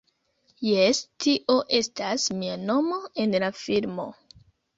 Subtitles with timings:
[0.67, 4.09] Jes tio estas mia nomo en la filmo.